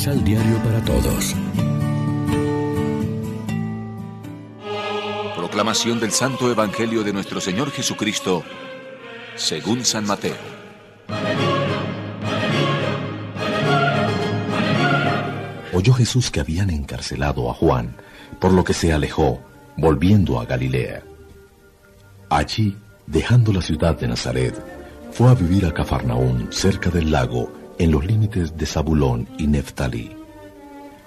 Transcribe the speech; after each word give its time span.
Misal 0.00 0.24
Diario 0.24 0.56
para 0.62 0.82
Todos. 0.82 1.36
Proclamación 5.36 6.00
del 6.00 6.10
Santo 6.10 6.50
Evangelio 6.50 7.04
de 7.04 7.12
nuestro 7.12 7.38
Señor 7.38 7.70
Jesucristo, 7.70 8.42
según 9.36 9.84
San 9.84 10.06
Mateo. 10.06 10.38
Oyó 15.74 15.92
Jesús 15.92 16.30
que 16.30 16.40
habían 16.40 16.70
encarcelado 16.70 17.50
a 17.50 17.52
Juan, 17.52 17.94
por 18.40 18.54
lo 18.54 18.64
que 18.64 18.72
se 18.72 18.94
alejó, 18.94 19.42
volviendo 19.76 20.40
a 20.40 20.46
Galilea. 20.46 21.02
Allí, 22.30 22.74
dejando 23.06 23.52
la 23.52 23.60
ciudad 23.60 23.98
de 23.98 24.08
Nazaret, 24.08 24.54
fue 25.12 25.28
a 25.28 25.34
vivir 25.34 25.66
a 25.66 25.74
Cafarnaún, 25.74 26.50
cerca 26.50 26.88
del 26.88 27.10
lago, 27.10 27.59
en 27.80 27.90
los 27.92 28.04
límites 28.04 28.58
de 28.58 28.66
Zabulón 28.66 29.26
y 29.38 29.46
Neftalí. 29.46 30.10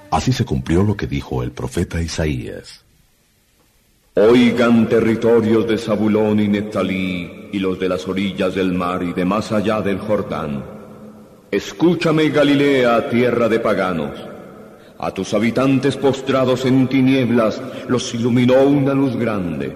Así 0.10 0.34
se 0.34 0.44
cumplió 0.44 0.82
lo 0.82 0.98
que 0.98 1.06
dijo 1.06 1.44
el 1.44 1.52
profeta 1.52 2.02
Isaías. 2.02 2.84
Oigan 4.16 4.90
territorios 4.90 5.68
de 5.68 5.78
Zabulón 5.78 6.40
y 6.40 6.48
Neftalí 6.48 7.50
y 7.52 7.60
los 7.60 7.80
de 7.80 7.90
las 7.90 8.08
orillas 8.08 8.56
del 8.56 8.74
mar 8.74 9.04
y 9.04 9.14
de 9.14 9.24
más 9.24 9.52
allá 9.52 9.82
del 9.82 10.00
Jordán. 10.00 10.64
Escúchame 11.52 12.30
Galilea, 12.30 13.08
tierra 13.08 13.48
de 13.48 13.60
paganos. 13.60 14.18
A 14.98 15.12
tus 15.12 15.32
habitantes 15.36 15.96
postrados 15.96 16.66
en 16.66 16.88
tinieblas 16.88 17.62
los 17.88 18.12
iluminó 18.16 18.64
una 18.64 18.96
luz 18.96 19.16
grande. 19.16 19.76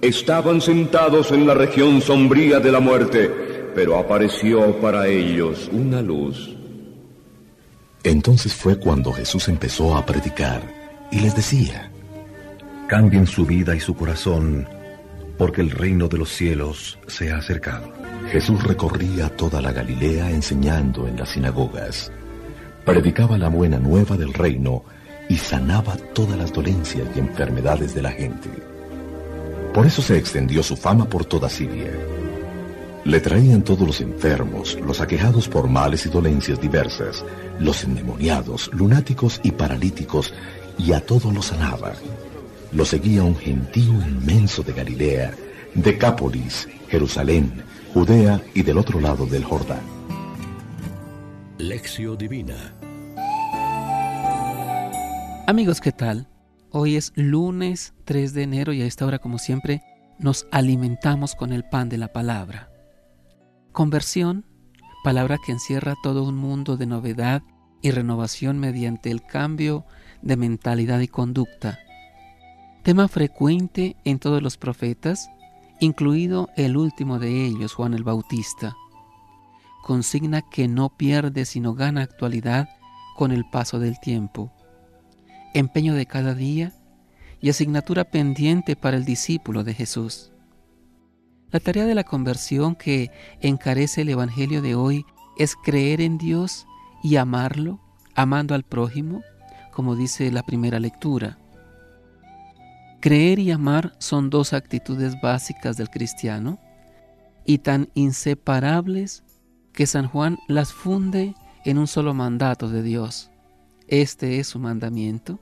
Estaban 0.00 0.60
sentados 0.60 1.32
en 1.32 1.44
la 1.44 1.54
región 1.54 2.00
sombría 2.00 2.60
de 2.60 2.70
la 2.70 2.78
muerte, 2.78 3.49
pero 3.74 3.98
apareció 3.98 4.80
para 4.80 5.06
ellos 5.06 5.68
una 5.72 6.02
luz. 6.02 6.56
Entonces 8.02 8.54
fue 8.54 8.78
cuando 8.78 9.12
Jesús 9.12 9.48
empezó 9.48 9.96
a 9.96 10.06
predicar 10.06 10.62
y 11.10 11.20
les 11.20 11.34
decía, 11.34 11.90
Cambien 12.86 13.26
su 13.26 13.46
vida 13.46 13.76
y 13.76 13.80
su 13.80 13.94
corazón, 13.94 14.66
porque 15.38 15.60
el 15.60 15.70
reino 15.70 16.08
de 16.08 16.18
los 16.18 16.30
cielos 16.30 16.98
se 17.06 17.30
ha 17.30 17.36
acercado. 17.36 17.92
Jesús 18.30 18.62
recorría 18.64 19.28
toda 19.36 19.60
la 19.60 19.72
Galilea 19.72 20.30
enseñando 20.30 21.06
en 21.06 21.16
las 21.16 21.30
sinagogas. 21.30 22.10
Predicaba 22.84 23.38
la 23.38 23.48
buena 23.48 23.78
nueva 23.78 24.16
del 24.16 24.32
reino 24.32 24.84
y 25.28 25.36
sanaba 25.36 25.96
todas 26.14 26.36
las 26.36 26.52
dolencias 26.52 27.06
y 27.14 27.20
enfermedades 27.20 27.94
de 27.94 28.02
la 28.02 28.10
gente. 28.10 28.50
Por 29.72 29.86
eso 29.86 30.02
se 30.02 30.18
extendió 30.18 30.62
su 30.62 30.76
fama 30.76 31.04
por 31.04 31.24
toda 31.24 31.48
Siria. 31.48 31.92
Le 33.04 33.20
traían 33.20 33.62
todos 33.62 33.86
los 33.86 34.00
enfermos, 34.00 34.78
los 34.86 35.00
aquejados 35.00 35.48
por 35.48 35.68
males 35.68 36.06
y 36.06 36.10
dolencias 36.10 36.60
diversas, 36.60 37.24
los 37.58 37.82
endemoniados, 37.84 38.70
lunáticos 38.72 39.40
y 39.42 39.52
paralíticos, 39.52 40.34
y 40.78 40.92
a 40.92 41.00
todos 41.00 41.32
los 41.32 41.46
sanaba. 41.46 41.94
Lo 42.72 42.84
seguía 42.84 43.24
un 43.24 43.36
gentío 43.36 43.92
inmenso 43.92 44.62
de 44.62 44.72
Galilea, 44.72 45.34
Decápolis, 45.74 46.68
Jerusalén, 46.88 47.64
Judea 47.94 48.40
y 48.54 48.62
del 48.62 48.78
otro 48.78 49.00
lado 49.00 49.26
del 49.26 49.44
Jordán. 49.44 49.82
Lección 51.58 52.16
Divina 52.16 52.74
Amigos, 55.50 55.80
¿qué 55.80 55.90
tal? 55.90 56.28
Hoy 56.70 56.94
es 56.94 57.12
lunes 57.16 57.92
3 58.04 58.34
de 58.34 58.44
enero 58.44 58.72
y 58.72 58.82
a 58.82 58.86
esta 58.86 59.04
hora, 59.04 59.18
como 59.18 59.38
siempre, 59.38 59.82
nos 60.20 60.46
alimentamos 60.52 61.34
con 61.34 61.52
el 61.52 61.64
pan 61.64 61.88
de 61.88 61.98
la 61.98 62.12
palabra. 62.12 62.70
Conversión, 63.80 64.44
palabra 65.02 65.38
que 65.38 65.52
encierra 65.52 65.94
todo 66.02 66.24
un 66.24 66.36
mundo 66.36 66.76
de 66.76 66.84
novedad 66.84 67.42
y 67.80 67.92
renovación 67.92 68.58
mediante 68.58 69.10
el 69.10 69.22
cambio 69.22 69.86
de 70.20 70.36
mentalidad 70.36 71.00
y 71.00 71.08
conducta. 71.08 71.78
Tema 72.82 73.08
frecuente 73.08 73.96
en 74.04 74.18
todos 74.18 74.42
los 74.42 74.58
profetas, 74.58 75.30
incluido 75.80 76.50
el 76.58 76.76
último 76.76 77.18
de 77.18 77.46
ellos, 77.46 77.72
Juan 77.72 77.94
el 77.94 78.04
Bautista. 78.04 78.76
Consigna 79.82 80.42
que 80.42 80.68
no 80.68 80.90
pierde 80.90 81.46
sino 81.46 81.72
gana 81.72 82.02
actualidad 82.02 82.68
con 83.16 83.32
el 83.32 83.48
paso 83.48 83.78
del 83.78 83.98
tiempo 83.98 84.52
empeño 85.54 85.94
de 85.94 86.04
cada 86.04 86.34
día 86.34 86.74
y 87.40 87.48
asignatura 87.48 88.04
pendiente 88.04 88.76
para 88.76 88.98
el 88.98 89.06
discípulo 89.06 89.64
de 89.64 89.72
Jesús. 89.72 90.32
La 91.52 91.58
tarea 91.58 91.84
de 91.84 91.96
la 91.96 92.04
conversión 92.04 92.76
que 92.76 93.10
encarece 93.40 94.02
el 94.02 94.08
Evangelio 94.10 94.62
de 94.62 94.76
hoy 94.76 95.04
es 95.36 95.56
creer 95.56 96.00
en 96.00 96.16
Dios 96.16 96.66
y 97.02 97.16
amarlo, 97.16 97.80
amando 98.14 98.54
al 98.54 98.62
prójimo, 98.62 99.22
como 99.72 99.96
dice 99.96 100.30
la 100.30 100.44
primera 100.44 100.78
lectura. 100.78 101.38
Creer 103.00 103.38
y 103.40 103.50
amar 103.50 103.94
son 103.98 104.30
dos 104.30 104.52
actitudes 104.52 105.20
básicas 105.20 105.76
del 105.76 105.90
cristiano 105.90 106.60
y 107.44 107.58
tan 107.58 107.88
inseparables 107.94 109.24
que 109.72 109.86
San 109.86 110.06
Juan 110.06 110.38
las 110.46 110.72
funde 110.72 111.34
en 111.64 111.78
un 111.78 111.88
solo 111.88 112.14
mandato 112.14 112.68
de 112.68 112.82
Dios. 112.82 113.30
Este 113.88 114.38
es 114.38 114.46
su 114.46 114.60
mandamiento, 114.60 115.40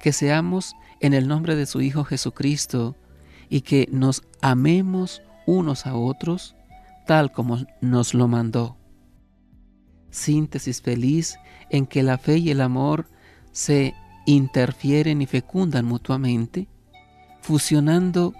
que 0.00 0.12
seamos 0.12 0.76
en 1.00 1.12
el 1.12 1.26
nombre 1.26 1.56
de 1.56 1.66
su 1.66 1.80
Hijo 1.80 2.04
Jesucristo 2.04 2.94
y 3.48 3.62
que 3.62 3.88
nos 3.90 4.22
amemos 4.42 5.22
unos 5.46 5.86
a 5.86 5.94
otros 5.94 6.54
tal 7.06 7.32
como 7.32 7.58
nos 7.80 8.14
lo 8.14 8.28
mandó. 8.28 8.76
Síntesis 10.10 10.80
feliz 10.80 11.38
en 11.70 11.86
que 11.86 12.02
la 12.02 12.18
fe 12.18 12.38
y 12.38 12.50
el 12.50 12.60
amor 12.60 13.06
se 13.52 13.94
interfieren 14.26 15.22
y 15.22 15.26
fecundan 15.26 15.86
mutuamente, 15.86 16.68
fusionando 17.40 18.34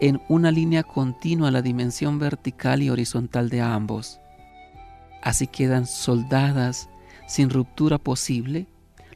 en 0.00 0.20
una 0.28 0.50
línea 0.50 0.82
continua 0.82 1.50
la 1.50 1.62
dimensión 1.62 2.18
vertical 2.18 2.82
y 2.82 2.90
horizontal 2.90 3.48
de 3.48 3.60
ambos. 3.60 4.20
Así 5.22 5.46
quedan 5.46 5.86
soldadas 5.86 6.88
sin 7.26 7.50
ruptura 7.50 7.98
posible 7.98 8.66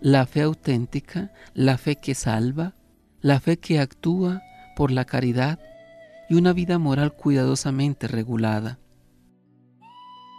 la 0.01 0.27
fe 0.27 0.43
auténtica, 0.43 1.33
la 1.55 1.79
fe 1.79 1.97
que 1.97 2.15
salva, 2.15 2.75
la 3.21 3.41
fe 3.41 3.59
que 3.59 3.81
actúa 3.81 4.43
por 4.77 4.91
la 4.91 5.05
caridad 5.05 5.59
y 6.29 6.35
una 6.35 6.53
vida 6.53 6.79
moral 6.79 7.15
cuidadosamente 7.15 8.09
regulada. 8.09 8.79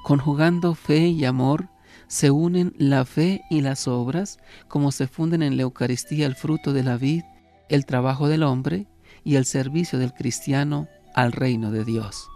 Conjugando 0.04 0.76
fe 0.76 1.08
y 1.08 1.26
amor, 1.26 1.70
se 2.08 2.30
unen 2.32 2.74
la 2.78 3.06
fe 3.06 3.42
y 3.50 3.62
las 3.62 3.88
obras 3.88 4.38
como 4.68 4.92
se 4.92 5.08
funden 5.08 5.42
en 5.42 5.58
la 5.58 5.64
Eucaristía 5.64 6.26
el 6.26 6.36
fruto 6.36 6.74
de 6.74 6.84
la 6.84 6.98
vid, 6.98 7.24
el 7.70 7.86
trabajo 7.86 8.28
del 8.28 8.44
hombre 8.44 8.88
y 9.24 9.36
el 9.36 9.46
servicio 9.46 9.98
del 9.98 10.14
cristiano 10.14 10.88
al 11.16 11.32
reino 11.32 11.72
de 11.72 11.84
Dios. 11.84 12.28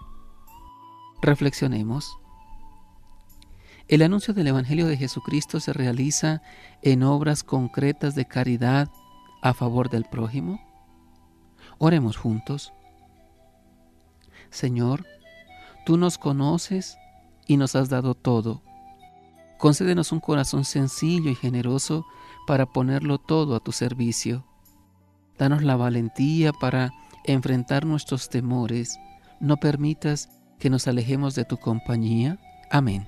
Reflexionemos. 1.21 2.17
El 3.87 4.01
anuncio 4.01 4.33
del 4.33 4.47
Evangelio 4.47 4.87
de 4.87 4.97
Jesucristo 4.97 5.59
se 5.59 5.73
realiza 5.73 6.41
en 6.81 7.03
obras 7.03 7.43
concretas 7.43 8.15
de 8.15 8.25
caridad 8.25 8.89
a 9.41 9.53
favor 9.53 9.89
del 9.89 10.05
prójimo. 10.05 10.59
Oremos 11.77 12.17
juntos. 12.17 12.73
Señor, 14.49 15.05
tú 15.85 15.97
nos 15.97 16.17
conoces 16.17 16.97
y 17.47 17.57
nos 17.57 17.75
has 17.75 17.89
dado 17.89 18.15
todo. 18.15 18.61
Concédenos 19.57 20.11
un 20.11 20.19
corazón 20.19 20.63
sencillo 20.65 21.29
y 21.29 21.35
generoso 21.35 22.05
para 22.47 22.65
ponerlo 22.65 23.17
todo 23.17 23.55
a 23.55 23.59
tu 23.59 23.71
servicio. 23.71 24.45
Danos 25.37 25.63
la 25.63 25.75
valentía 25.75 26.53
para 26.53 26.91
enfrentar 27.25 27.85
nuestros 27.85 28.29
temores. 28.29 28.97
No 29.39 29.57
permitas 29.57 30.29
que 30.59 30.69
nos 30.69 30.87
alejemos 30.87 31.35
de 31.35 31.45
tu 31.45 31.57
compañía. 31.57 32.39
Amén. 32.71 33.07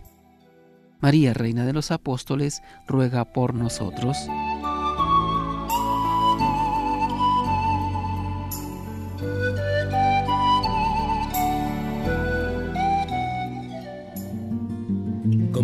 María, 0.99 1.33
Reina 1.33 1.65
de 1.65 1.73
los 1.73 1.91
Apóstoles, 1.91 2.61
ruega 2.87 3.25
por 3.25 3.53
nosotros. 3.53 4.17